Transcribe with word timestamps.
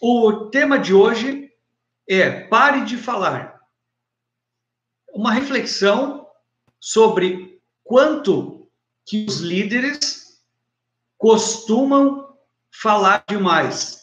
o 0.00 0.48
tema 0.50 0.78
de 0.78 0.94
hoje 0.94 1.52
é 2.08 2.44
pare 2.46 2.84
de 2.84 2.96
falar. 2.96 3.60
Uma 5.12 5.32
reflexão 5.32 6.26
sobre 6.80 7.60
quanto 7.84 8.68
que 9.04 9.26
os 9.28 9.40
líderes 9.40 10.40
costumam 11.18 12.34
falar 12.72 13.24
demais. 13.28 13.99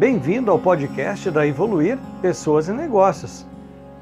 Bem-vindo 0.00 0.50
ao 0.50 0.58
podcast 0.58 1.30
da 1.30 1.46
Evoluir 1.46 1.98
Pessoas 2.22 2.68
e 2.68 2.72
Negócios. 2.72 3.44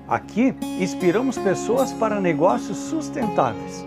Aqui 0.07 0.55
inspiramos 0.81 1.37
pessoas 1.37 1.93
para 1.93 2.21
negócios 2.21 2.77
sustentáveis. 2.77 3.85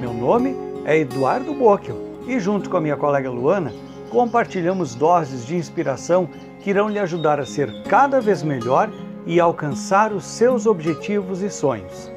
Meu 0.00 0.12
nome 0.12 0.56
é 0.84 0.98
Eduardo 0.98 1.54
Bocchio 1.54 1.94
e, 2.26 2.40
junto 2.40 2.68
com 2.68 2.76
a 2.76 2.80
minha 2.80 2.96
colega 2.96 3.30
Luana, 3.30 3.72
compartilhamos 4.10 4.96
doses 4.96 5.46
de 5.46 5.54
inspiração 5.54 6.28
que 6.60 6.70
irão 6.70 6.88
lhe 6.88 6.98
ajudar 6.98 7.38
a 7.38 7.46
ser 7.46 7.84
cada 7.84 8.20
vez 8.20 8.42
melhor 8.42 8.90
e 9.24 9.38
alcançar 9.38 10.12
os 10.12 10.24
seus 10.24 10.66
objetivos 10.66 11.40
e 11.40 11.48
sonhos. 11.48 12.10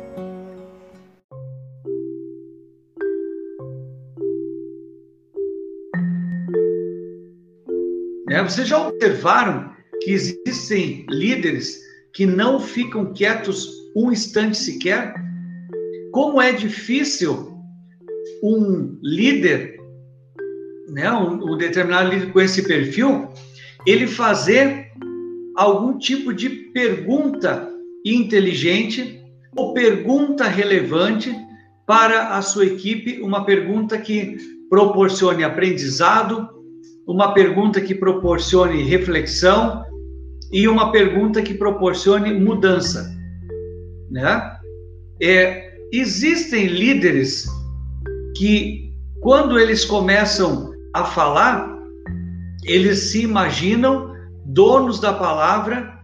É, 8.46 8.50
vocês 8.50 8.68
já 8.68 8.88
observaram 8.88 9.72
que 10.04 10.12
existem 10.12 11.04
líderes 11.10 11.80
que 12.14 12.28
não 12.28 12.60
ficam 12.60 13.12
quietos 13.12 13.72
um 13.96 14.12
instante 14.12 14.56
sequer? 14.56 15.16
Como 16.12 16.40
é 16.40 16.52
difícil 16.52 17.60
um 18.44 19.00
líder, 19.02 19.80
né, 20.90 21.12
um, 21.12 21.54
um 21.54 21.58
determinado 21.58 22.12
líder 22.12 22.32
com 22.32 22.40
esse 22.40 22.62
perfil, 22.62 23.30
ele 23.86 24.06
fazer 24.06 24.92
algum 25.56 25.98
tipo 25.98 26.32
de 26.32 26.50
pergunta 26.50 27.68
inteligente 28.06 29.24
ou 29.58 29.74
pergunta 29.74 30.46
relevante 30.46 31.36
para 31.88 32.38
a 32.38 32.42
sua 32.44 32.68
equipe, 32.68 33.22
uma 33.22 33.44
pergunta 33.44 33.98
que 33.98 34.38
proporcione 34.70 35.44
aprendizado, 35.44 36.55
uma 37.08 37.34
pergunta 37.34 37.80
que 37.80 37.94
proporcione 37.94 38.84
reflexão 38.84 39.84
e 40.52 40.68
uma 40.68 40.92
pergunta 40.92 41.42
que 41.42 41.54
proporcione 41.54 42.34
mudança, 42.34 43.16
né? 44.10 44.58
É, 45.22 45.78
existem 45.92 46.68
líderes 46.68 47.46
que, 48.36 48.94
quando 49.22 49.60
eles 49.60 49.86
começam 49.86 50.74
a 50.94 51.06
falar, 51.06 51.74
eles 52.64 53.12
se 53.12 53.22
imaginam 53.22 54.14
donos 54.46 55.00
da 55.00 55.14
palavra, 55.14 56.00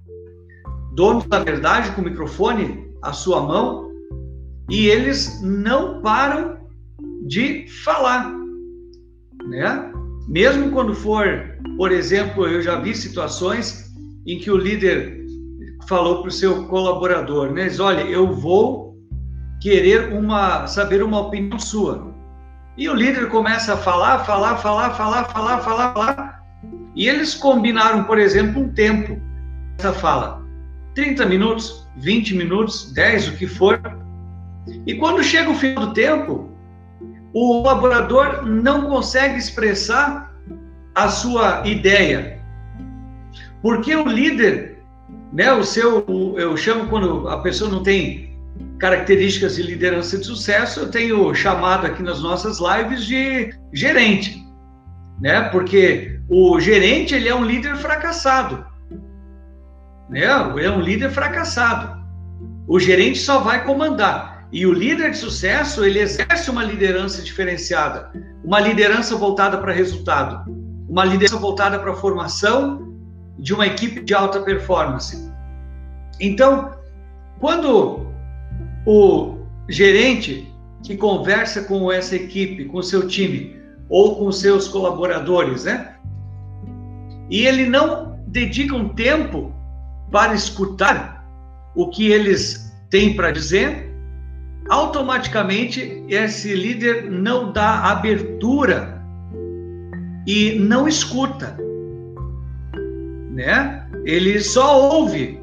donos 0.93 1.25
da 1.25 1.39
verdade, 1.39 1.91
com 1.91 2.01
o 2.01 2.05
microfone 2.05 2.91
à 3.01 3.13
sua 3.13 3.41
mão, 3.41 3.91
e 4.69 4.87
eles 4.87 5.41
não 5.41 6.01
param 6.01 6.57
de 7.25 7.65
falar, 7.83 8.31
né? 9.47 9.91
Mesmo 10.31 10.71
quando 10.71 10.95
for, 10.95 11.57
por 11.75 11.91
exemplo, 11.91 12.47
eu 12.47 12.61
já 12.61 12.79
vi 12.79 12.95
situações 12.95 13.91
em 14.25 14.39
que 14.39 14.49
o 14.49 14.55
líder 14.55 15.25
falou 15.89 16.21
para 16.21 16.29
o 16.29 16.31
seu 16.31 16.67
colaborador, 16.67 17.51
né? 17.51 17.67
Diz, 17.67 17.81
olha, 17.81 17.99
eu 18.03 18.33
vou 18.33 18.95
querer 19.59 20.13
uma, 20.13 20.65
saber 20.67 21.03
uma 21.03 21.19
opinião 21.19 21.59
sua. 21.59 22.15
E 22.77 22.87
o 22.87 22.93
líder 22.93 23.27
começa 23.27 23.73
a 23.73 23.77
falar, 23.77 24.19
falar, 24.19 24.55
falar, 24.55 24.91
falar, 24.91 25.25
falar, 25.25 25.59
falar, 25.59 25.93
falar. 25.93 26.43
E 26.95 27.09
eles 27.09 27.35
combinaram, 27.35 28.05
por 28.05 28.17
exemplo, 28.17 28.61
um 28.61 28.69
tempo. 28.69 29.19
Essa 29.77 29.91
fala, 29.91 30.41
30 30.95 31.25
minutos, 31.25 31.85
20 31.97 32.35
minutos, 32.35 32.93
10, 32.93 33.27
o 33.27 33.31
que 33.35 33.47
for. 33.47 33.81
E 34.87 34.95
quando 34.95 35.21
chega 35.21 35.49
o 35.49 35.55
fim 35.55 35.73
do 35.73 35.93
tempo, 35.93 36.50
o 37.33 37.61
colaborador 37.61 38.45
não 38.45 38.89
consegue 38.89 39.37
expressar 39.37 40.33
a 40.93 41.07
sua 41.07 41.65
ideia. 41.65 42.39
Porque 43.61 43.95
o 43.95 44.07
líder, 44.07 44.79
né, 45.31 45.51
o 45.53 45.63
seu, 45.63 46.05
eu 46.37 46.57
chamo 46.57 46.87
quando 46.87 47.29
a 47.29 47.41
pessoa 47.41 47.69
não 47.69 47.83
tem 47.83 48.31
características 48.79 49.55
de 49.55 49.63
liderança 49.63 50.17
de 50.17 50.25
sucesso, 50.25 50.81
eu 50.81 50.91
tenho 50.91 51.33
chamado 51.35 51.85
aqui 51.85 52.01
nas 52.01 52.21
nossas 52.21 52.59
lives 52.59 53.05
de 53.05 53.53
gerente, 53.71 54.43
né? 55.21 55.43
Porque 55.49 56.19
o 56.27 56.59
gerente 56.59 57.13
ele 57.13 57.29
é 57.29 57.35
um 57.35 57.45
líder 57.45 57.77
fracassado, 57.77 58.65
né? 60.09 60.23
É 60.23 60.69
um 60.71 60.81
líder 60.81 61.11
fracassado. 61.11 62.01
O 62.67 62.79
gerente 62.79 63.19
só 63.19 63.39
vai 63.39 63.63
comandar. 63.63 64.30
E 64.51 64.65
o 64.65 64.73
líder 64.73 65.11
de 65.11 65.17
sucesso, 65.17 65.85
ele 65.85 65.99
exerce 65.99 66.49
uma 66.49 66.63
liderança 66.63 67.21
diferenciada, 67.21 68.11
uma 68.43 68.59
liderança 68.59 69.15
voltada 69.15 69.57
para 69.57 69.71
resultado, 69.71 70.51
uma 70.89 71.05
liderança 71.05 71.37
voltada 71.37 71.79
para 71.79 71.91
a 71.91 71.95
formação 71.95 72.97
de 73.39 73.53
uma 73.53 73.65
equipe 73.65 74.01
de 74.01 74.13
alta 74.13 74.41
performance. 74.41 75.31
Então, 76.19 76.71
quando 77.39 78.07
o 78.85 79.37
gerente 79.69 80.53
que 80.83 80.97
conversa 80.97 81.63
com 81.63 81.91
essa 81.91 82.15
equipe, 82.15 82.65
com 82.65 82.81
seu 82.81 83.07
time 83.07 83.55
ou 83.87 84.17
com 84.17 84.31
seus 84.31 84.67
colaboradores, 84.67 85.65
né? 85.65 85.95
E 87.29 87.45
ele 87.45 87.67
não 87.67 88.19
dedica 88.27 88.75
um 88.75 88.89
tempo 88.89 89.53
para 90.11 90.33
escutar 90.33 91.25
o 91.75 91.89
que 91.89 92.11
eles 92.11 92.73
têm 92.89 93.15
para 93.15 93.31
dizer, 93.31 93.90
automaticamente 94.69 96.03
esse 96.07 96.53
líder 96.53 97.09
não 97.09 97.51
dá 97.51 97.91
abertura 97.91 99.01
e 100.27 100.59
não 100.59 100.87
escuta, 100.87 101.57
né? 103.31 103.87
Ele 104.05 104.39
só 104.39 104.89
ouve, 104.93 105.39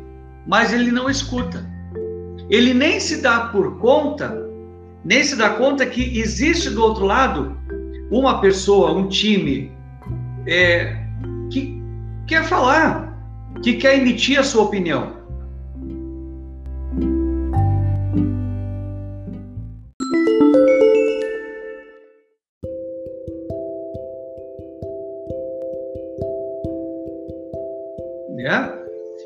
mas 0.46 0.72
ele 0.72 0.90
não 0.90 1.08
escuta. 1.08 1.66
Ele 2.48 2.72
nem 2.72 2.98
se 2.98 3.20
dá 3.20 3.40
por 3.48 3.78
conta, 3.78 4.34
nem 5.04 5.22
se 5.22 5.36
dá 5.36 5.50
conta 5.50 5.84
que 5.84 6.18
existe 6.18 6.70
do 6.70 6.82
outro 6.82 7.04
lado 7.04 7.56
uma 8.10 8.40
pessoa, 8.40 8.92
um 8.92 9.08
time 9.08 9.70
é, 10.46 10.96
que 11.50 11.82
quer 12.26 12.44
falar, 12.44 13.14
que 13.62 13.74
quer 13.74 13.98
emitir 13.98 14.38
a 14.38 14.42
sua 14.42 14.62
opinião. 14.64 15.17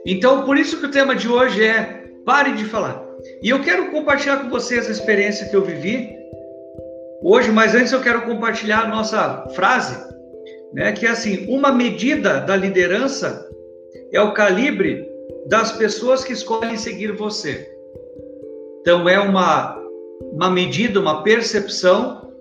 Então, 0.07 0.45
por 0.45 0.57
isso 0.57 0.79
que 0.79 0.87
o 0.87 0.91
tema 0.91 1.15
de 1.15 1.29
hoje 1.29 1.65
é 1.65 2.05
pare 2.25 2.53
de 2.53 2.65
falar. 2.65 3.05
E 3.43 3.51
eu 3.51 3.61
quero 3.63 3.91
compartilhar 3.91 4.39
com 4.39 4.49
vocês 4.49 4.89
a 4.89 4.93
experiência 4.93 5.49
que 5.49 5.55
eu 5.55 5.65
vivi 5.65 6.11
hoje, 7.23 7.51
mas 7.51 7.75
antes 7.75 7.93
eu 7.93 8.01
quero 8.01 8.23
compartilhar 8.23 8.83
a 8.83 8.89
nossa 8.89 9.47
frase, 9.55 9.97
né, 10.73 10.93
que 10.93 11.07
é 11.07 11.11
assim: 11.11 11.47
uma 11.49 11.73
medida 11.73 12.41
da 12.41 12.57
liderança 12.57 13.49
é 14.13 14.21
o 14.21 14.33
calibre 14.33 15.09
das 15.47 15.73
pessoas 15.73 16.25
que 16.25 16.33
escolhem 16.33 16.77
seguir 16.77 17.13
você. 17.13 17.69
Então 18.81 19.09
é 19.09 19.19
uma 19.19 19.81
uma 20.33 20.51
medida, 20.51 21.01
uma 21.01 21.23
percepção 21.23 22.33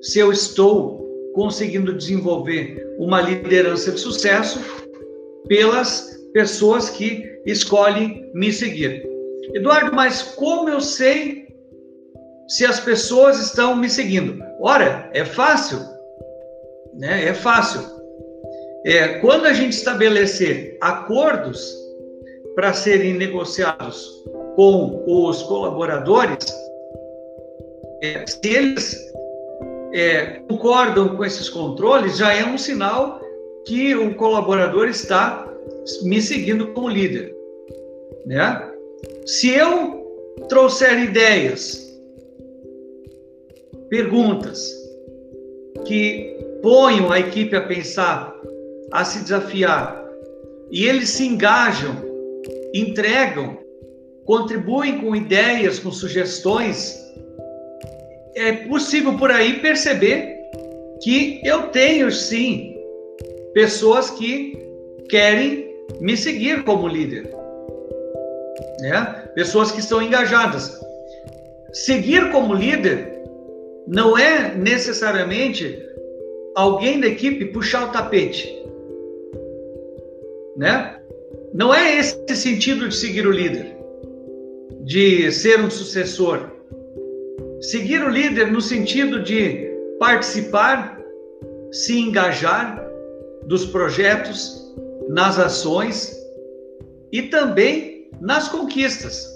se 0.00 0.18
eu 0.18 0.30
estou 0.30 1.00
conseguindo 1.34 1.96
desenvolver 1.96 2.86
uma 2.98 3.20
liderança 3.20 3.92
de 3.92 4.00
sucesso 4.00 4.60
pelas 5.48 6.19
pessoas 6.32 6.90
que 6.90 7.40
escolhem 7.44 8.30
me 8.34 8.52
seguir. 8.52 9.08
Eduardo, 9.54 9.94
mas 9.94 10.22
como 10.22 10.68
eu 10.68 10.80
sei 10.80 11.48
se 12.48 12.64
as 12.64 12.80
pessoas 12.80 13.40
estão 13.40 13.76
me 13.76 13.88
seguindo? 13.88 14.42
Ora, 14.60 15.10
é 15.12 15.24
fácil, 15.24 15.78
né? 16.94 17.24
É 17.26 17.34
fácil. 17.34 17.80
É, 18.84 19.18
quando 19.18 19.46
a 19.46 19.52
gente 19.52 19.72
estabelecer 19.72 20.78
acordos 20.80 21.74
para 22.54 22.72
serem 22.72 23.14
negociados 23.14 24.10
com 24.56 25.04
os 25.06 25.42
colaboradores, 25.42 26.38
é, 28.02 28.24
se 28.26 28.40
eles 28.44 29.12
é, 29.92 30.40
concordam 30.48 31.16
com 31.16 31.24
esses 31.24 31.48
controles, 31.48 32.16
já 32.16 32.34
é 32.34 32.44
um 32.44 32.56
sinal 32.56 33.20
que 33.66 33.94
o 33.94 34.14
colaborador 34.14 34.88
está 34.88 35.49
me 36.02 36.20
seguindo 36.20 36.68
como 36.68 36.88
líder. 36.88 37.34
Né? 38.26 38.72
Se 39.26 39.50
eu 39.50 40.00
trouxer 40.48 40.98
ideias, 40.98 41.90
perguntas 43.88 44.72
que 45.86 46.36
ponham 46.62 47.10
a 47.10 47.18
equipe 47.18 47.56
a 47.56 47.62
pensar, 47.62 48.34
a 48.92 49.04
se 49.04 49.22
desafiar, 49.22 50.00
e 50.70 50.86
eles 50.86 51.10
se 51.10 51.26
engajam, 51.26 51.96
entregam, 52.74 53.58
contribuem 54.24 55.00
com 55.00 55.16
ideias, 55.16 55.78
com 55.78 55.90
sugestões, 55.90 56.96
é 58.36 58.52
possível 58.52 59.16
por 59.18 59.30
aí 59.30 59.60
perceber 59.60 60.38
que 61.02 61.40
eu 61.44 61.68
tenho 61.68 62.10
sim 62.12 62.76
pessoas 63.52 64.10
que 64.10 64.69
querem 65.10 65.68
me 66.00 66.16
seguir 66.16 66.62
como 66.64 66.86
líder, 66.88 67.28
né? 68.80 69.28
Pessoas 69.34 69.72
que 69.72 69.80
estão 69.80 70.00
engajadas. 70.00 70.80
Seguir 71.72 72.30
como 72.30 72.54
líder 72.54 73.20
não 73.86 74.16
é 74.16 74.54
necessariamente 74.54 75.78
alguém 76.54 77.00
da 77.00 77.08
equipe 77.08 77.46
puxar 77.46 77.88
o 77.88 77.92
tapete, 77.92 78.48
né? 80.56 80.96
Não 81.52 81.74
é 81.74 81.98
esse 81.98 82.36
sentido 82.36 82.88
de 82.88 82.94
seguir 82.94 83.26
o 83.26 83.32
líder, 83.32 83.76
de 84.84 85.30
ser 85.32 85.60
um 85.60 85.70
sucessor. 85.70 86.48
Seguir 87.60 88.02
o 88.02 88.08
líder 88.08 88.50
no 88.50 88.60
sentido 88.60 89.22
de 89.22 89.68
participar, 89.98 90.98
se 91.72 91.98
engajar 91.98 92.88
dos 93.44 93.66
projetos, 93.66 94.59
nas 95.10 95.38
ações 95.38 96.16
e 97.12 97.22
também 97.22 98.08
nas 98.20 98.48
conquistas. 98.48 99.26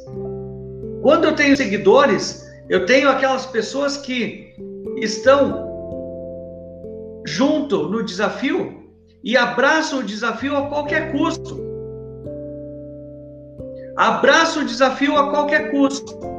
Quando 1.03 1.25
eu 1.25 1.35
tenho 1.35 1.57
seguidores, 1.57 2.45
eu 2.69 2.87
tenho 2.87 3.09
aquelas 3.09 3.45
pessoas 3.47 3.97
que 3.97 4.55
estão 4.97 5.65
junto 7.27 7.89
no 7.89 8.03
desafio 8.03 8.85
e 9.23 9.37
abraçam 9.37 9.99
o 10.01 10.05
desafio 10.05 10.57
a 10.57 10.69
qualquer 10.69 11.13
custo. 11.13 11.63
Abraço 13.97 14.61
o 14.61 14.65
desafio 14.65 15.17
a 15.17 15.31
qualquer 15.31 15.71
custo. 15.71 16.34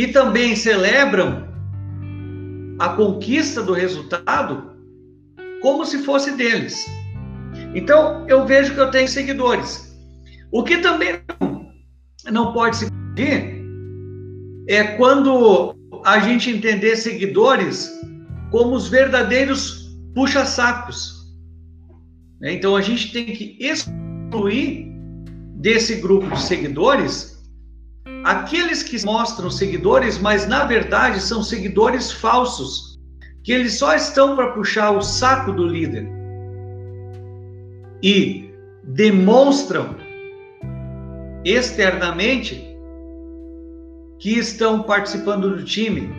E 0.00 0.06
também 0.06 0.56
celebram 0.56 1.46
a 2.78 2.88
conquista 2.88 3.62
do 3.62 3.74
resultado 3.74 4.70
como 5.60 5.84
se 5.84 6.02
fosse 6.04 6.34
deles. 6.38 6.86
Então, 7.74 8.26
eu 8.26 8.46
vejo 8.46 8.72
que 8.72 8.80
eu 8.80 8.90
tenho 8.90 9.06
seguidores. 9.06 9.94
O 10.50 10.64
que 10.64 10.78
também 10.78 11.20
não 12.32 12.54
pode 12.54 12.78
se 12.78 12.90
pedir 13.14 13.62
é 14.68 14.84
quando 14.96 15.76
a 16.06 16.18
gente 16.20 16.48
entender 16.48 16.96
seguidores 16.96 17.92
como 18.50 18.74
os 18.74 18.88
verdadeiros 18.88 19.86
puxa-sacos. 20.14 21.30
Então, 22.42 22.74
a 22.74 22.80
gente 22.80 23.12
tem 23.12 23.26
que 23.26 23.58
excluir 23.60 24.90
desse 25.56 25.96
grupo 25.96 26.26
de 26.30 26.40
seguidores 26.40 27.29
aqueles 28.24 28.82
que 28.82 29.04
mostram 29.04 29.50
seguidores, 29.50 30.18
mas 30.18 30.46
na 30.46 30.64
verdade 30.64 31.20
são 31.20 31.42
seguidores 31.42 32.12
falsos, 32.12 32.98
que 33.42 33.52
eles 33.52 33.78
só 33.78 33.94
estão 33.94 34.36
para 34.36 34.52
puxar 34.52 34.90
o 34.90 35.02
saco 35.02 35.52
do 35.52 35.66
líder. 35.66 36.06
E 38.02 38.50
demonstram 38.82 39.96
externamente 41.44 42.66
que 44.18 44.38
estão 44.38 44.82
participando 44.82 45.56
do 45.56 45.64
time, 45.64 46.10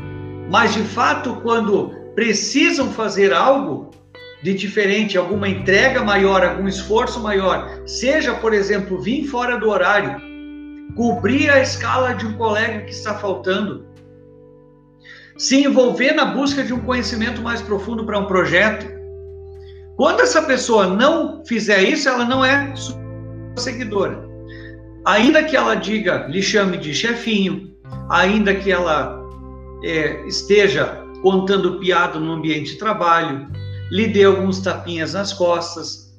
mas 0.50 0.74
de 0.74 0.84
fato, 0.84 1.36
quando 1.44 1.92
precisam 2.16 2.92
fazer 2.92 3.32
algo 3.32 3.92
de 4.44 4.56
diferente, 4.56 5.18
alguma 5.18 5.48
entrega 5.48 6.04
maior, 6.04 6.44
algum 6.44 6.68
esforço 6.68 7.20
maior, 7.20 7.84
seja, 7.86 8.34
por 8.34 8.54
exemplo, 8.54 9.00
vir 9.00 9.26
fora 9.26 9.58
do 9.58 9.70
horário, 9.70 10.31
cobrir 10.96 11.50
a 11.50 11.62
escala 11.62 12.14
de 12.14 12.26
um 12.26 12.34
colega 12.34 12.82
que 12.82 12.92
está 12.92 13.16
faltando, 13.16 13.86
se 15.38 15.64
envolver 15.64 16.14
na 16.14 16.26
busca 16.26 16.64
de 16.64 16.74
um 16.74 16.82
conhecimento 16.82 17.42
mais 17.42 17.62
profundo 17.62 18.06
para 18.06 18.20
um 18.20 18.26
projeto. 18.26 18.86
Quando 19.96 20.22
essa 20.22 20.42
pessoa 20.44 20.88
não 20.88 21.44
fizer 21.46 21.82
isso, 21.82 22.08
ela 22.08 22.26
não 22.26 22.44
é 22.44 22.74
seguidora. 23.58 24.30
Ainda 25.06 25.44
que 25.44 25.56
ela 25.56 25.76
diga, 25.76 26.28
lhe 26.28 26.42
chame 26.42 26.78
de 26.78 26.94
chefinho, 26.94 27.76
ainda 28.10 28.54
que 28.54 28.72
ela 28.72 29.20
é, 29.84 30.26
esteja 30.28 31.04
contando 31.22 31.80
piada 31.80 32.20
no 32.20 32.34
ambiente 32.34 32.74
de 32.74 32.78
trabalho, 32.78 33.48
lhe 33.92 34.08
dê 34.08 34.24
alguns 34.24 34.60
tapinhas 34.60 35.14
nas 35.14 35.34
costas. 35.34 36.16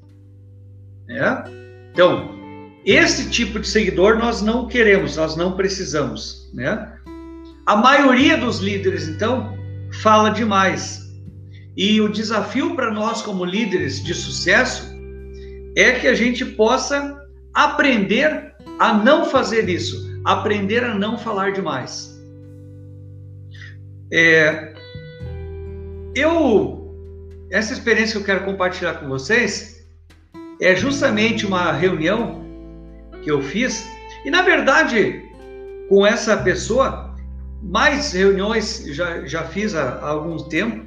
Né? 1.06 1.44
Então, 1.92 2.41
esse 2.84 3.30
tipo 3.30 3.60
de 3.60 3.68
seguidor 3.68 4.18
nós 4.18 4.42
não 4.42 4.66
queremos, 4.66 5.16
nós 5.16 5.36
não 5.36 5.52
precisamos, 5.52 6.50
né? 6.52 6.92
A 7.64 7.76
maioria 7.76 8.36
dos 8.36 8.58
líderes, 8.58 9.06
então, 9.06 9.56
fala 10.02 10.30
demais. 10.30 11.02
E 11.76 12.00
o 12.00 12.08
desafio 12.08 12.74
para 12.74 12.90
nós, 12.90 13.22
como 13.22 13.44
líderes 13.44 14.02
de 14.02 14.12
sucesso, 14.14 14.92
é 15.76 15.92
que 15.92 16.08
a 16.08 16.14
gente 16.14 16.44
possa 16.44 17.18
aprender 17.54 18.52
a 18.78 18.92
não 18.92 19.24
fazer 19.24 19.68
isso, 19.68 20.20
aprender 20.24 20.82
a 20.82 20.94
não 20.94 21.16
falar 21.16 21.52
demais. 21.52 22.20
É, 24.12 24.74
eu, 26.14 26.94
essa 27.50 27.72
experiência 27.72 28.14
que 28.14 28.18
eu 28.18 28.24
quero 28.24 28.44
compartilhar 28.44 28.94
com 28.94 29.08
vocês 29.08 29.86
é 30.60 30.74
justamente 30.76 31.46
uma 31.46 31.72
reunião 31.72 32.41
que 33.22 33.30
eu 33.30 33.40
fiz. 33.40 33.88
E 34.24 34.30
na 34.30 34.42
verdade, 34.42 35.22
com 35.88 36.06
essa 36.06 36.36
pessoa, 36.36 37.14
mais 37.62 38.12
reuniões 38.12 38.84
já, 38.88 39.24
já 39.26 39.44
fiz 39.44 39.74
há, 39.74 39.98
há 40.00 40.08
algum 40.10 40.36
tempo. 40.36 40.84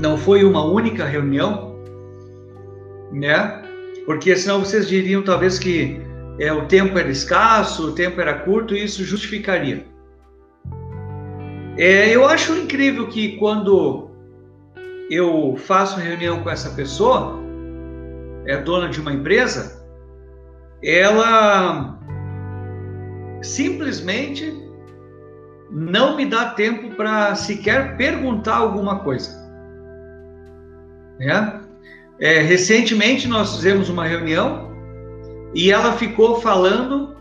Não 0.00 0.16
foi 0.16 0.44
uma 0.44 0.64
única 0.64 1.04
reunião, 1.04 1.76
né? 3.12 3.62
Porque 4.06 4.34
senão 4.36 4.60
vocês 4.60 4.88
diriam 4.88 5.22
talvez 5.22 5.58
que 5.58 6.00
é, 6.38 6.52
o 6.52 6.66
tempo 6.66 6.98
era 6.98 7.10
escasso, 7.10 7.88
o 7.88 7.92
tempo 7.92 8.20
era 8.20 8.34
curto, 8.34 8.74
e 8.74 8.84
isso 8.84 9.04
justificaria. 9.04 9.84
É, 11.76 12.10
eu 12.10 12.26
acho 12.26 12.54
incrível 12.54 13.08
que 13.08 13.36
quando 13.36 14.10
eu 15.10 15.56
faço 15.56 15.98
reunião 15.98 16.42
com 16.42 16.50
essa 16.50 16.70
pessoa, 16.70 17.38
é 18.46 18.56
dona 18.56 18.88
de 18.88 19.00
uma 19.00 19.12
empresa, 19.12 19.81
ela 20.82 21.98
simplesmente 23.40 24.52
não 25.70 26.16
me 26.16 26.26
dá 26.26 26.50
tempo 26.50 26.94
para 26.96 27.34
sequer 27.34 27.96
perguntar 27.96 28.56
alguma 28.56 29.00
coisa. 29.00 29.30
Né? 31.18 31.60
É, 32.20 32.40
recentemente 32.40 33.26
nós 33.26 33.56
fizemos 33.56 33.88
uma 33.88 34.06
reunião 34.06 34.70
e 35.54 35.70
ela 35.70 35.92
ficou 35.92 36.40
falando 36.40 37.16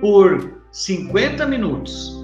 por 0.00 0.62
50 0.70 1.46
minutos. 1.46 2.16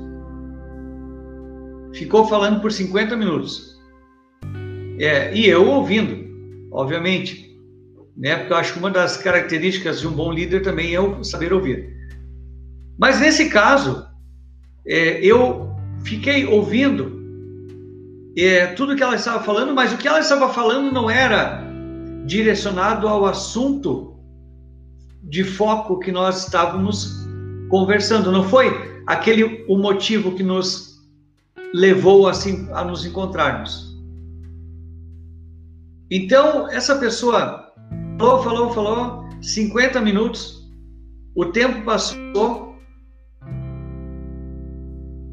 Ficou 1.95 2.27
falando 2.27 2.61
por 2.61 2.73
50 2.73 3.17
minutos. 3.17 3.81
É, 4.99 5.35
e 5.35 5.47
eu 5.49 5.67
ouvindo, 5.69 6.69
obviamente 6.71 7.44
né? 8.17 8.37
Porque 8.37 8.53
eu 8.53 8.57
acho 8.57 8.73
que 8.73 8.79
uma 8.79 8.91
das 8.91 9.17
características 9.17 10.01
de 10.01 10.07
um 10.07 10.13
bom 10.13 10.33
líder 10.33 10.63
também 10.63 10.95
é 10.95 11.01
o 11.01 11.23
saber 11.25 11.53
ouvir. 11.53 11.93
Mas 12.99 13.21
nesse 13.21 13.49
caso, 13.49 14.07
é, 14.87 15.25
eu 15.25 15.75
fiquei 16.05 16.47
ouvindo 16.47 17.23
é, 18.37 18.67
tudo 18.69 18.97
que 18.97 19.03
ela 19.03 19.17
estava 19.17 19.43
falando, 19.43 19.75
mas 19.75 19.93
o 19.93 19.97
que 19.97 20.09
ela 20.09 20.21
estava 20.21 20.53
falando 20.53 20.93
não 20.93 21.11
era 21.11 21.63
direcionado 22.27 23.09
ao 23.09 23.25
assunto 23.25 24.15
de 25.23 25.43
foco 25.43 25.99
que 25.99 26.13
nós 26.13 26.45
estávamos 26.45 27.27
conversando, 27.69 28.31
não 28.31 28.49
foi 28.49 29.03
aquele 29.07 29.65
o 29.69 29.77
motivo 29.77 30.33
que 30.33 30.43
nos 30.43 31.03
levou 31.73 32.29
assim 32.29 32.69
a 32.73 32.85
nos 32.85 33.05
encontrarmos. 33.05 33.95
Então, 36.11 36.71
essa 36.71 36.97
pessoa 36.97 37.64
falou, 38.19 38.43
falou, 38.43 38.71
falou, 38.71 39.29
50 39.43 40.01
minutos, 40.01 40.71
o 41.35 41.47
tempo 41.47 41.85
passou, 41.85 42.77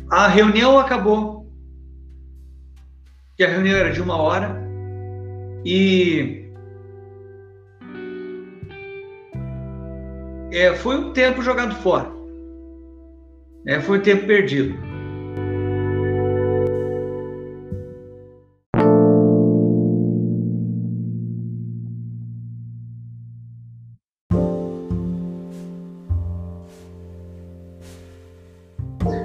a 0.10 0.28
reunião 0.28 0.78
acabou, 0.80 1.48
que 3.38 3.44
a 3.44 3.50
reunião 3.50 3.78
era 3.78 3.92
de 3.92 4.02
uma 4.02 4.18
hora, 4.18 4.62
e 5.64 6.42
é, 10.52 10.76
foi 10.76 10.98
um 10.98 11.14
tempo 11.14 11.42
jogado 11.42 11.76
fora. 11.76 12.12
É, 13.66 13.80
foi 13.80 14.00
um 14.00 14.02
tempo 14.02 14.26
perdido. 14.26 14.91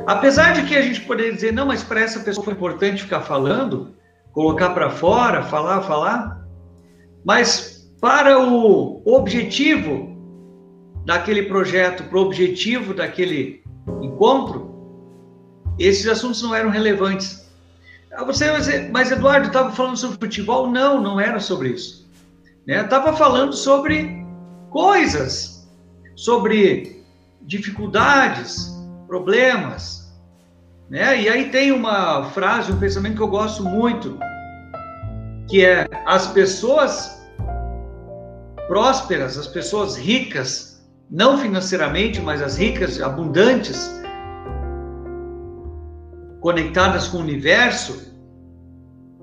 Apesar 0.07 0.53
de 0.53 0.63
que 0.63 0.77
a 0.77 0.83
gente 0.83 1.01
poderia 1.01 1.33
dizer, 1.33 1.53
não, 1.53 1.67
mas 1.67 1.83
para 1.83 2.01
essa 2.01 2.21
pessoa 2.21 2.45
foi 2.45 2.55
importante 2.55 3.03
ficar 3.03 3.23
falando, 3.23 3.97
colocar 4.33 4.71
para 4.71 4.89
fora, 4.89 5.43
falar, 5.43 5.83
falar, 5.83 6.47
mas 7.25 7.91
para 8.01 8.39
o 8.39 9.03
objetivo 9.05 10.17
daquele 11.05 11.43
projeto, 11.43 12.05
para 12.05 12.19
o 12.19 12.23
objetivo 12.23 12.95
daquele 12.95 13.65
encontro, 14.01 14.75
esses 15.77 16.07
assuntos 16.07 16.41
não 16.41 16.55
eram 16.55 16.71
relevantes. 16.71 17.51
Ah, 18.13 18.25
você, 18.25 18.89
mas 18.93 19.11
Eduardo, 19.11 19.49
estava 19.49 19.73
falando 19.73 19.97
sobre 19.97 20.19
futebol? 20.19 20.71
Não, 20.71 21.01
não 21.01 21.19
era 21.19 21.41
sobre 21.41 21.71
isso. 21.71 22.09
Estava 22.67 23.11
né? 23.11 23.19
falando 23.19 23.53
sobre 23.55 24.25
coisas, 24.71 25.69
sobre 26.15 27.05
dificuldades, 27.43 28.76
problemas. 29.07 30.13
Né? 30.89 31.23
E 31.23 31.29
aí 31.29 31.51
tem 31.51 31.73
uma 31.73 32.25
frase, 32.31 32.73
um 32.73 32.79
pensamento 32.79 33.17
que 33.17 33.23
eu 33.23 33.29
gosto 33.29 33.65
muito, 33.65 34.19
que 35.49 35.65
é 35.65 35.87
as 36.05 36.27
pessoas 36.29 37.25
prósperas, 38.69 39.39
as 39.39 39.47
pessoas 39.47 39.97
ricas, 39.97 40.85
não 41.11 41.39
financeiramente, 41.39 42.21
mas 42.21 42.43
as 42.43 42.57
ricas, 42.57 43.01
abundantes, 43.01 43.91
conectadas 46.41 47.09
com 47.09 47.19
o 47.19 47.21
universo, 47.21 48.13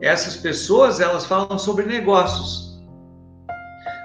essas 0.02 0.36
pessoas, 0.36 1.00
elas 1.00 1.26
falam 1.26 1.58
sobre 1.58 1.86
negócios. 1.86 2.82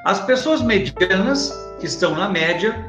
As 0.04 0.20
pessoas 0.20 0.62
medianas, 0.62 1.52
que 1.80 1.86
estão 1.86 2.14
na 2.14 2.28
média, 2.28 2.88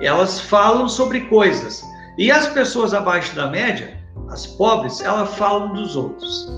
elas 0.00 0.40
falam 0.40 0.88
sobre 0.88 1.22
coisas. 1.22 1.82
E 2.18 2.30
as 2.30 2.48
pessoas 2.48 2.94
abaixo 2.94 3.34
da 3.36 3.48
média, 3.48 3.96
as 4.30 4.46
pobres, 4.46 5.00
elas 5.00 5.34
falam 5.36 5.72
dos 5.72 5.96
outros, 5.96 6.48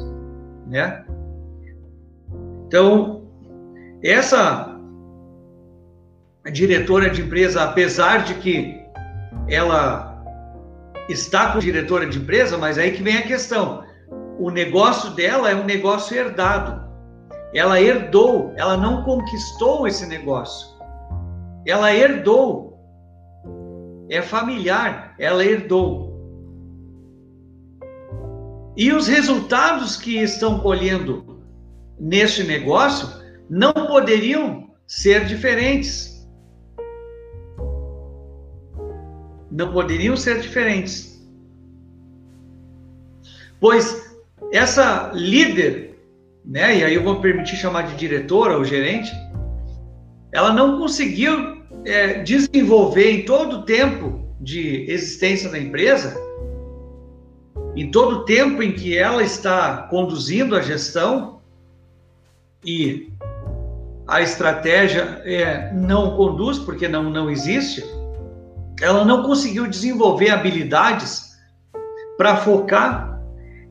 né? 0.67 1.05
Então, 2.67 3.23
essa 4.03 4.79
diretora 6.53 7.11
de 7.11 7.23
empresa, 7.23 7.65
apesar 7.65 8.25
de 8.25 8.35
que 8.35 8.81
ela 9.49 10.09
está 11.09 11.53
com 11.53 11.59
diretora 11.59 12.07
de 12.07 12.19
empresa, 12.19 12.57
mas 12.57 12.79
aí 12.79 12.93
que 12.93 13.03
vem 13.03 13.17
a 13.17 13.23
questão. 13.23 13.83
O 14.39 14.51
negócio 14.51 15.11
dela 15.11 15.51
é 15.51 15.55
um 15.55 15.65
negócio 15.65 16.17
herdado. 16.17 16.87
Ela 17.55 17.81
herdou, 17.81 18.53
ela 18.57 18.77
não 18.77 19.03
conquistou 19.03 19.87
esse 19.87 20.07
negócio. 20.07 20.69
Ela 21.67 21.95
herdou. 21.95 22.68
É 24.09 24.23
familiar, 24.23 25.15
ela 25.19 25.45
herdou. 25.45 26.09
E 28.77 28.93
os 28.93 29.07
resultados 29.09 29.97
que 29.97 30.19
estão 30.19 30.61
colhendo 30.61 31.43
neste 31.99 32.45
negócio 32.45 33.09
não 33.51 33.73
poderiam 33.73 34.71
ser 34.87 35.25
diferentes. 35.25 36.19
não 39.51 39.73
poderiam 39.73 40.17
ser 40.17 40.41
diferentes. 40.41 41.19
Pois 43.61 44.17
essa 44.53 45.11
líder, 45.13 45.99
né, 46.45 46.79
e 46.79 46.85
aí 46.85 46.95
eu 46.95 47.03
vou 47.03 47.21
permitir 47.21 47.57
chamar 47.57 47.83
de 47.83 47.97
diretora 47.97 48.57
ou 48.57 48.65
gerente, 48.65 49.11
ela 50.33 50.53
não 50.53 50.79
conseguiu 50.79 51.58
é, 51.89 52.23
desenvolver 52.23 53.11
em 53.11 53.25
todo 53.25 53.59
o 53.59 53.63
tempo 53.63 54.29
de 54.41 54.91
existência 54.91 55.49
da 55.51 55.59
empresa, 55.59 56.15
em 57.75 57.91
todo 57.91 58.19
o 58.19 58.25
tempo 58.25 58.63
em 58.63 58.73
que 58.73 58.97
ela 58.97 59.23
está 59.23 59.89
conduzindo 59.89 60.55
a 60.55 60.61
gestão 60.61 61.41
e 62.65 63.11
a 64.07 64.21
estratégia 64.21 65.23
é, 65.25 65.73
não 65.73 66.17
conduz 66.17 66.59
porque 66.59 66.89
não, 66.89 67.05
não 67.05 67.31
existe, 67.31 67.85
ela 68.81 69.05
não 69.05 69.23
conseguiu 69.23 69.67
desenvolver 69.67 70.31
habilidades 70.31 71.29
para 72.17 72.37
focar 72.37 73.21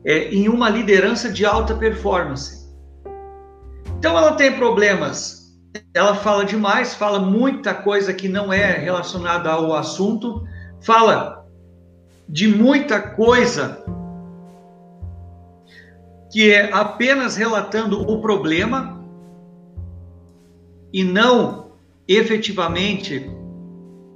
é, 0.04 0.28
em 0.34 0.48
uma 0.48 0.68
liderança 0.68 1.30
de 1.30 1.44
alta 1.44 1.74
performance. 1.74 2.68
Então 3.98 4.16
ela 4.16 4.32
tem 4.32 4.56
problemas, 4.56 5.37
ela 5.92 6.14
fala 6.14 6.44
demais, 6.44 6.94
fala 6.94 7.18
muita 7.18 7.74
coisa 7.74 8.12
que 8.12 8.28
não 8.28 8.52
é 8.52 8.72
relacionada 8.78 9.50
ao 9.50 9.74
assunto, 9.74 10.46
fala 10.80 11.46
de 12.28 12.48
muita 12.48 13.00
coisa 13.00 13.84
que 16.30 16.52
é 16.52 16.72
apenas 16.72 17.36
relatando 17.36 18.00
o 18.02 18.20
problema 18.20 19.02
e 20.92 21.02
não 21.02 21.72
efetivamente 22.06 23.30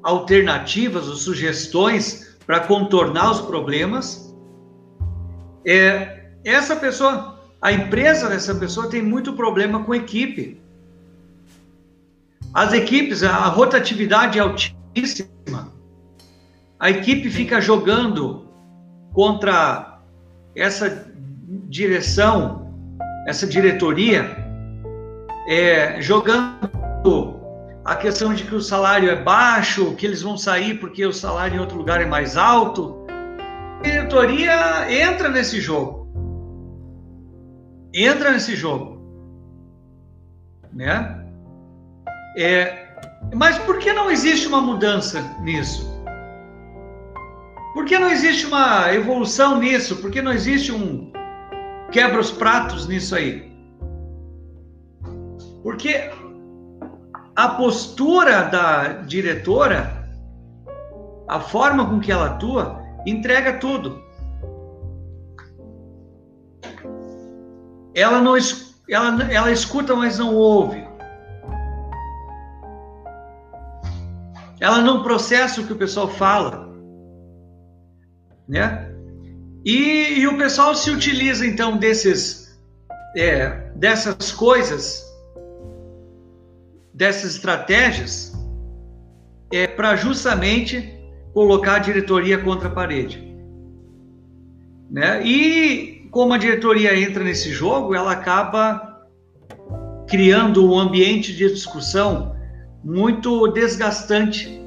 alternativas 0.02 1.08
ou 1.08 1.14
sugestões 1.14 2.36
para 2.46 2.60
contornar 2.60 3.30
os 3.30 3.40
problemas. 3.40 4.34
É, 5.64 6.30
essa 6.44 6.76
pessoa, 6.76 7.40
a 7.60 7.72
empresa 7.72 8.28
dessa 8.28 8.54
pessoa 8.54 8.90
tem 8.90 9.02
muito 9.02 9.32
problema 9.34 9.84
com 9.84 9.94
equipe. 9.94 10.61
As 12.54 12.72
equipes, 12.72 13.22
a 13.22 13.46
rotatividade 13.46 14.38
é 14.38 14.42
altíssima. 14.42 15.72
A 16.78 16.90
equipe 16.90 17.30
fica 17.30 17.60
jogando 17.60 18.46
contra 19.12 20.00
essa 20.54 21.10
direção, 21.68 22.74
essa 23.26 23.46
diretoria, 23.46 24.36
é, 25.48 26.00
jogando 26.02 27.40
a 27.84 27.96
questão 27.96 28.34
de 28.34 28.44
que 28.44 28.54
o 28.54 28.60
salário 28.60 29.10
é 29.10 29.16
baixo, 29.16 29.94
que 29.94 30.04
eles 30.04 30.22
vão 30.22 30.36
sair 30.36 30.78
porque 30.78 31.06
o 31.06 31.12
salário 31.12 31.56
em 31.56 31.60
outro 31.60 31.78
lugar 31.78 32.00
é 32.00 32.06
mais 32.06 32.36
alto. 32.36 33.06
A 33.78 33.82
diretoria 33.82 34.92
entra 34.92 35.28
nesse 35.28 35.60
jogo. 35.60 36.06
Entra 37.94 38.30
nesse 38.30 38.54
jogo. 38.54 39.00
Né? 40.72 41.21
É, 42.36 42.88
mas 43.34 43.58
por 43.58 43.78
que 43.78 43.92
não 43.92 44.10
existe 44.10 44.46
uma 44.46 44.60
mudança 44.60 45.20
nisso? 45.40 45.92
Por 47.74 47.84
que 47.84 47.98
não 47.98 48.10
existe 48.10 48.46
uma 48.46 48.92
evolução 48.92 49.58
nisso? 49.58 49.96
Por 49.96 50.10
que 50.10 50.20
não 50.20 50.32
existe 50.32 50.72
um 50.72 51.10
quebra 51.90 52.20
os 52.20 52.30
pratos 52.30 52.86
nisso 52.86 53.14
aí? 53.14 53.50
Porque 55.62 56.10
a 57.36 57.48
postura 57.48 58.42
da 58.42 58.88
diretora, 59.02 60.08
a 61.28 61.40
forma 61.40 61.88
com 61.88 62.00
que 62.00 62.12
ela 62.12 62.26
atua, 62.26 62.82
entrega 63.06 63.54
tudo. 63.54 64.02
Ela 67.94 68.20
não 68.20 68.36
ela, 68.88 69.32
ela 69.32 69.50
escuta, 69.50 69.94
mas 69.94 70.18
não 70.18 70.34
ouve. 70.34 70.91
Ela 74.62 74.80
não 74.80 75.02
processa 75.02 75.60
o 75.60 75.66
que 75.66 75.72
o 75.72 75.76
pessoal 75.76 76.06
fala, 76.06 76.72
né? 78.48 78.94
E, 79.64 80.20
e 80.20 80.28
o 80.28 80.38
pessoal 80.38 80.72
se 80.72 80.88
utiliza 80.88 81.44
então 81.44 81.76
desses 81.76 82.56
é, 83.16 83.72
dessas 83.74 84.30
coisas 84.30 85.04
dessas 86.94 87.34
estratégias 87.34 88.32
é 89.52 89.66
para 89.66 89.96
justamente 89.96 90.96
colocar 91.34 91.74
a 91.74 91.78
diretoria 91.80 92.38
contra 92.38 92.68
a 92.68 92.72
parede. 92.72 93.20
Né? 94.88 95.26
E 95.26 96.08
como 96.12 96.34
a 96.34 96.38
diretoria 96.38 96.96
entra 96.96 97.24
nesse 97.24 97.50
jogo, 97.50 97.96
ela 97.96 98.12
acaba 98.12 99.08
criando 100.08 100.72
um 100.72 100.78
ambiente 100.78 101.34
de 101.34 101.48
discussão 101.48 102.40
muito 102.84 103.48
desgastante, 103.48 104.60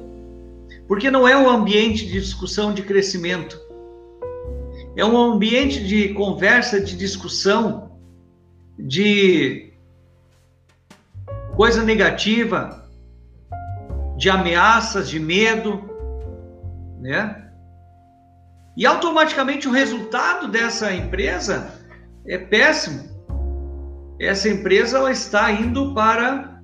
porque 0.88 1.10
não 1.10 1.26
é 1.26 1.36
um 1.36 1.48
ambiente 1.48 2.06
de 2.06 2.12
discussão 2.12 2.72
de 2.72 2.82
crescimento, 2.82 3.60
é 4.96 5.04
um 5.04 5.16
ambiente 5.16 5.84
de 5.84 6.14
conversa, 6.14 6.80
de 6.80 6.96
discussão, 6.96 7.90
de 8.78 9.72
coisa 11.54 11.82
negativa, 11.82 12.88
de 14.16 14.30
ameaças, 14.30 15.08
de 15.08 15.20
medo, 15.20 15.84
né? 17.00 17.42
E 18.76 18.84
automaticamente 18.86 19.68
o 19.68 19.70
resultado 19.70 20.48
dessa 20.48 20.92
empresa 20.94 21.74
é 22.26 22.38
péssimo. 22.38 23.04
Essa 24.18 24.48
empresa 24.48 24.98
ela 24.98 25.12
está 25.12 25.50
indo 25.50 25.94
para 25.94 26.55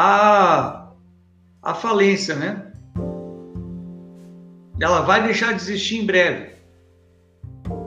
a, 0.00 0.92
a 1.60 1.74
falência, 1.74 2.36
né? 2.36 2.70
Ela 4.80 5.00
vai 5.00 5.24
deixar 5.24 5.48
de 5.50 5.60
existir 5.60 5.96
em 5.96 6.06
breve. 6.06 6.52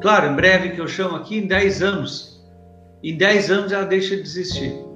Claro, 0.02 0.28
em 0.28 0.36
breve 0.36 0.72
que 0.72 0.82
eu 0.82 0.90
chamo 0.90 1.16
aqui, 1.16 1.38
em 1.38 1.48
10 1.48 1.82
anos. 1.82 2.46
Em 3.02 3.18
10 3.18 3.50
anos 3.50 3.72
ela 3.72 3.86
deixa 3.86 4.18
de 4.18 4.24
existir. 4.24 4.91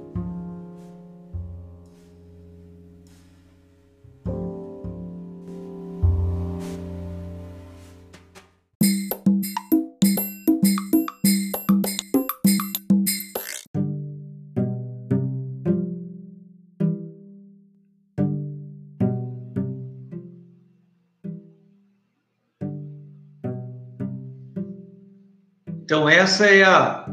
Então 25.86 26.08
essa 26.08 26.46
é 26.46 26.64
a, 26.64 27.08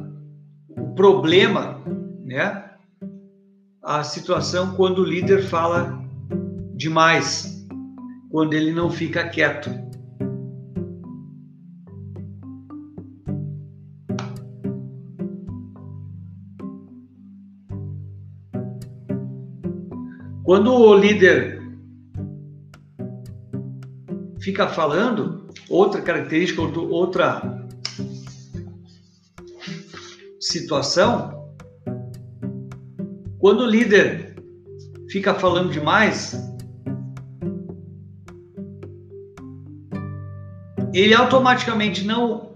o 0.67 0.95
problema, 0.95 1.79
né? 2.25 2.71
A 3.83 4.03
situação 4.03 4.73
quando 4.75 5.03
o 5.03 5.05
líder 5.05 5.43
fala 5.43 6.03
demais, 6.73 7.67
quando 8.31 8.55
ele 8.55 8.71
não 8.71 8.89
fica 8.89 9.29
quieto. 9.29 9.69
Quando 20.43 20.73
o 20.73 20.95
líder 20.95 21.61
fica 24.39 24.67
falando, 24.67 25.47
outra 25.69 26.01
característica, 26.01 26.59
outra 26.59 27.62
situação, 30.53 31.43
quando 33.39 33.61
o 33.61 33.65
líder 33.65 34.35
fica 35.09 35.33
falando 35.33 35.71
demais, 35.71 36.35
ele 40.93 41.13
automaticamente 41.13 42.05
não 42.05 42.53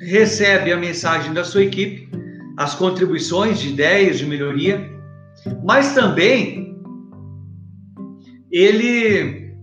recebe 0.00 0.72
a 0.72 0.76
mensagem 0.76 1.32
da 1.32 1.44
sua 1.44 1.62
equipe, 1.62 2.08
as 2.56 2.74
contribuições 2.74 3.60
de 3.60 3.70
ideias 3.70 4.18
de 4.18 4.26
melhoria, 4.26 4.90
mas 5.64 5.94
também 5.94 6.76
ele 8.50 9.54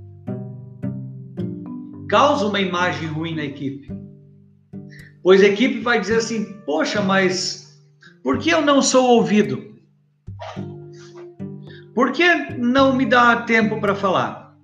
causa 2.10 2.46
uma 2.46 2.60
imagem 2.60 3.08
ruim 3.08 3.36
na 3.36 3.44
equipe. 3.44 4.01
Pois 5.24 5.42
a 5.42 5.48
equipe 5.48 5.80
vai 5.80 6.00
dizer 6.00 6.18
assim: 6.18 6.54
poxa, 6.66 7.02
mas 7.02 7.82
por 8.24 8.40
que 8.40 8.50
eu 8.50 8.62
não 8.62 8.82
sou 8.82 9.06
ouvido? 9.12 9.72
Por 11.94 12.12
que 12.12 12.56
não 12.58 12.96
me 12.96 13.06
dá 13.06 13.42
tempo 13.44 13.80
para 13.80 13.94
falar? 13.94 14.58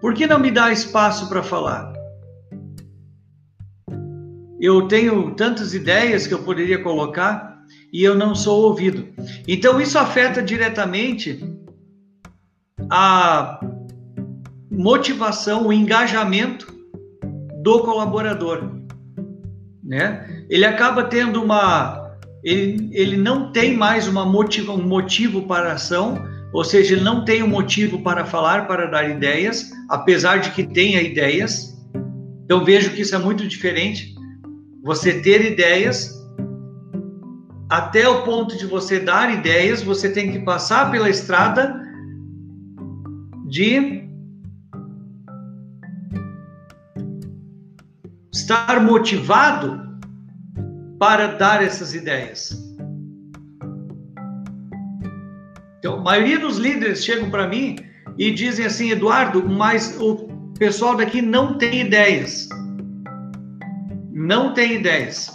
Por 0.00 0.14
que 0.14 0.26
não 0.26 0.38
me 0.38 0.50
dá 0.50 0.70
espaço 0.70 1.28
para 1.28 1.42
falar? 1.42 1.92
Eu 4.60 4.86
tenho 4.88 5.34
tantas 5.34 5.74
ideias 5.74 6.26
que 6.26 6.34
eu 6.34 6.42
poderia 6.42 6.82
colocar 6.82 7.60
e 7.92 8.02
eu 8.04 8.14
não 8.14 8.34
sou 8.34 8.64
ouvido. 8.64 9.08
Então 9.48 9.80
isso 9.80 9.98
afeta 9.98 10.42
diretamente 10.42 11.40
a 12.90 13.60
motivação, 14.70 15.66
o 15.66 15.72
engajamento 15.72 16.72
do 17.62 17.80
colaborador 17.80 18.76
né? 19.86 20.44
Ele 20.50 20.64
acaba 20.64 21.04
tendo 21.04 21.42
uma 21.42 22.04
ele, 22.42 22.90
ele 22.92 23.16
não 23.16 23.50
tem 23.50 23.76
mais 23.76 24.06
uma 24.06 24.24
motiva, 24.24 24.72
um 24.72 24.86
motivo 24.86 25.42
para 25.42 25.70
a 25.70 25.72
ação, 25.72 26.24
ou 26.52 26.62
seja, 26.62 26.94
ele 26.94 27.02
não 27.02 27.24
tem 27.24 27.42
um 27.42 27.48
motivo 27.48 28.02
para 28.02 28.24
falar, 28.24 28.68
para 28.68 28.86
dar 28.86 29.10
ideias, 29.10 29.70
apesar 29.88 30.38
de 30.38 30.50
que 30.50 30.62
tenha 30.64 31.02
ideias. 31.02 31.76
Então 32.44 32.64
vejo 32.64 32.90
que 32.90 33.02
isso 33.02 33.16
é 33.16 33.18
muito 33.18 33.48
diferente. 33.48 34.14
Você 34.84 35.20
ter 35.20 35.44
ideias, 35.44 36.14
até 37.68 38.08
o 38.08 38.22
ponto 38.22 38.56
de 38.56 38.64
você 38.64 39.00
dar 39.00 39.32
ideias, 39.32 39.82
você 39.82 40.08
tem 40.08 40.30
que 40.30 40.38
passar 40.38 40.90
pela 40.90 41.10
estrada 41.10 41.82
de 43.48 44.05
estar 48.46 48.80
motivado 48.80 49.98
para 51.00 51.26
dar 51.36 51.64
essas 51.64 51.94
ideias. 51.94 52.56
Então, 55.78 55.98
a 55.98 56.00
maioria 56.00 56.38
dos 56.38 56.56
líderes 56.56 57.04
chegam 57.04 57.28
para 57.28 57.48
mim 57.48 57.76
e 58.16 58.30
dizem 58.30 58.64
assim, 58.64 58.90
Eduardo, 58.90 59.44
mas 59.44 59.96
o 60.00 60.28
pessoal 60.56 60.96
daqui 60.96 61.20
não 61.20 61.58
tem 61.58 61.80
ideias. 61.80 62.48
Não 64.12 64.54
tem 64.54 64.74
ideias. 64.74 65.28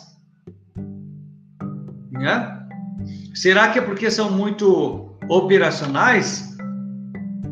Né? 2.12 2.65
Será 3.36 3.71
que 3.74 3.80
é 3.80 3.82
porque 3.82 4.10
são 4.10 4.32
muito 4.32 5.17
operacionais? 5.28 6.56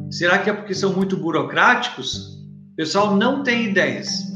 Será 0.09 0.39
que 0.39 0.49
é 0.49 0.53
porque 0.53 0.73
são 0.73 0.93
muito 0.93 1.17
burocráticos? 1.17 2.39
O 2.71 2.75
pessoal 2.77 3.17
não 3.17 3.43
tem 3.43 3.65
ideias. 3.65 4.28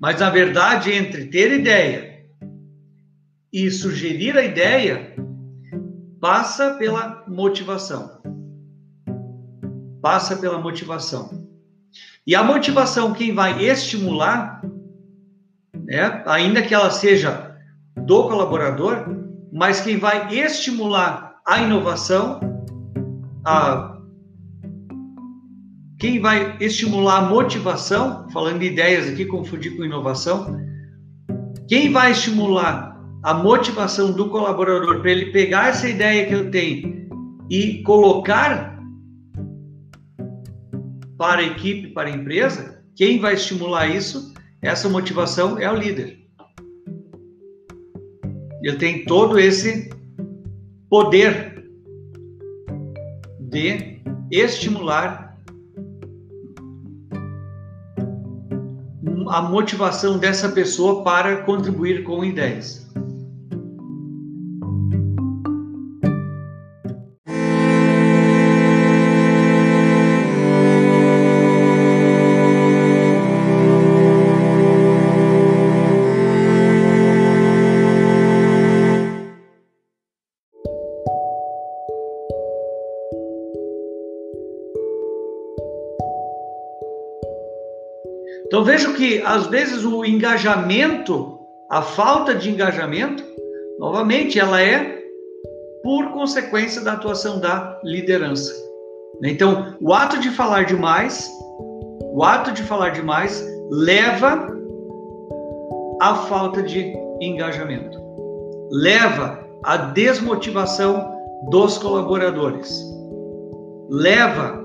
Mas, 0.00 0.20
na 0.20 0.30
verdade, 0.30 0.92
entre 0.92 1.26
ter 1.26 1.60
ideia 1.60 2.26
e 3.52 3.70
sugerir 3.70 4.36
a 4.36 4.44
ideia, 4.44 5.14
passa 6.20 6.74
pela 6.74 7.24
motivação. 7.26 8.20
Passa 10.02 10.36
pela 10.36 10.58
motivação. 10.58 11.46
E 12.26 12.34
a 12.34 12.42
motivação, 12.42 13.14
quem 13.14 13.32
vai 13.32 13.62
estimular, 13.64 14.60
né, 15.74 16.22
ainda 16.26 16.62
que 16.62 16.74
ela 16.74 16.90
seja 16.90 17.56
do 17.96 18.28
colaborador, 18.28 19.06
mas 19.52 19.80
quem 19.80 19.98
vai 19.98 20.34
estimular 20.34 21.40
a 21.46 21.62
inovação, 21.62 22.40
a 23.44 23.95
quem 25.98 26.20
vai 26.20 26.56
estimular 26.60 27.18
a 27.18 27.28
motivação, 27.28 28.28
falando 28.30 28.58
de 28.58 28.66
ideias 28.66 29.08
aqui, 29.08 29.24
confundir 29.24 29.76
com 29.76 29.84
inovação, 29.84 30.60
quem 31.68 31.90
vai 31.90 32.12
estimular 32.12 33.00
a 33.22 33.34
motivação 33.34 34.12
do 34.12 34.28
colaborador 34.28 35.00
para 35.00 35.10
ele 35.10 35.32
pegar 35.32 35.68
essa 35.68 35.88
ideia 35.88 36.26
que 36.26 36.34
eu 36.34 36.50
tenho 36.50 37.08
e 37.50 37.82
colocar 37.82 38.78
para 41.16 41.40
a 41.40 41.44
equipe, 41.44 41.88
para 41.88 42.08
a 42.08 42.12
empresa, 42.12 42.84
quem 42.94 43.18
vai 43.18 43.34
estimular 43.34 43.88
isso, 43.88 44.34
essa 44.62 44.88
motivação 44.88 45.58
é 45.58 45.70
o 45.70 45.74
líder. 45.74 46.18
Ele 48.62 48.76
tem 48.76 49.04
todo 49.04 49.38
esse 49.38 49.88
poder 50.90 51.64
de 53.40 54.02
estimular 54.30 55.25
a 59.28 59.42
motivação 59.42 60.18
dessa 60.18 60.48
pessoa 60.48 61.02
para 61.02 61.38
contribuir 61.38 62.02
com 62.02 62.24
ideias. 62.24 62.86
Vejo 88.66 88.94
que 88.94 89.22
às 89.22 89.46
vezes 89.46 89.84
o 89.84 90.04
engajamento, 90.04 91.38
a 91.70 91.80
falta 91.80 92.34
de 92.34 92.50
engajamento, 92.50 93.24
novamente, 93.78 94.38
ela 94.38 94.60
é 94.60 95.00
por 95.82 96.10
consequência 96.10 96.82
da 96.82 96.94
atuação 96.94 97.38
da 97.38 97.80
liderança. 97.84 98.52
Então, 99.22 99.74
o 99.80 99.94
ato 99.94 100.18
de 100.18 100.30
falar 100.30 100.64
demais, 100.64 101.30
o 102.12 102.22
ato 102.22 102.52
de 102.52 102.62
falar 102.62 102.90
demais 102.90 103.42
leva 103.70 104.48
à 106.00 106.14
falta 106.14 106.62
de 106.62 106.92
engajamento, 107.20 107.98
leva 108.70 109.38
à 109.64 109.76
desmotivação 109.76 111.14
dos 111.50 111.78
colaboradores, 111.78 112.82
leva 113.88 114.62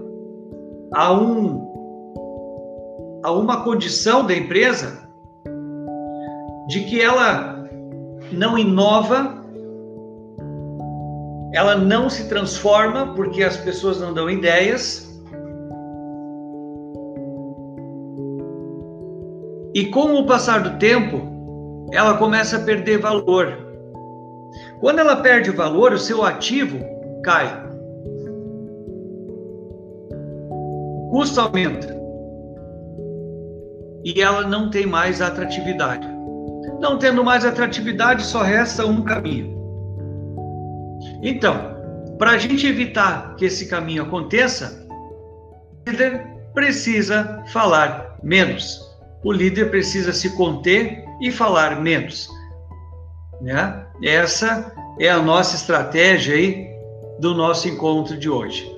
a 0.93 1.13
um 1.13 1.60
a 3.23 3.31
uma 3.31 3.63
condição 3.63 4.25
da 4.25 4.35
empresa 4.35 5.09
de 6.67 6.81
que 6.85 7.01
ela 7.01 7.67
não 8.31 8.57
inova, 8.57 9.41
ela 11.53 11.75
não 11.75 12.09
se 12.09 12.27
transforma 12.29 13.13
porque 13.13 13.43
as 13.43 13.57
pessoas 13.57 13.99
não 13.99 14.13
dão 14.13 14.29
ideias. 14.29 15.09
E 19.73 19.85
com 19.85 20.15
o 20.15 20.25
passar 20.25 20.63
do 20.63 20.77
tempo, 20.79 21.87
ela 21.91 22.17
começa 22.17 22.57
a 22.57 22.61
perder 22.61 22.99
valor. 22.99 23.57
Quando 24.79 24.99
ela 24.99 25.17
perde 25.17 25.51
valor, 25.51 25.93
o 25.93 25.99
seu 25.99 26.23
ativo 26.23 26.79
cai. 27.23 27.47
O 30.09 31.09
custo 31.11 31.39
aumenta 31.39 32.00
e 34.03 34.21
ela 34.21 34.47
não 34.47 34.69
tem 34.69 34.85
mais 34.85 35.21
atratividade. 35.21 36.07
Não 36.79 36.97
tendo 36.97 37.23
mais 37.23 37.45
atratividade, 37.45 38.23
só 38.23 38.41
resta 38.41 38.85
um 38.85 39.03
caminho. 39.03 39.59
Então, 41.21 41.75
para 42.17 42.31
a 42.31 42.37
gente 42.37 42.67
evitar 42.67 43.35
que 43.35 43.45
esse 43.45 43.67
caminho 43.67 44.03
aconteça, 44.03 44.85
o 45.87 45.89
líder 45.89 46.27
precisa 46.53 47.43
falar 47.51 48.17
menos. 48.23 48.79
O 49.23 49.31
líder 49.31 49.69
precisa 49.69 50.11
se 50.11 50.35
conter 50.35 51.03
e 51.21 51.31
falar 51.31 51.79
menos. 51.81 52.29
Né? 53.41 53.85
Essa 54.03 54.71
é 54.99 55.09
a 55.09 55.21
nossa 55.21 55.55
estratégia 55.55 56.35
aí 56.35 56.67
do 57.19 57.35
nosso 57.35 57.67
encontro 57.67 58.17
de 58.17 58.29
hoje. 58.29 58.70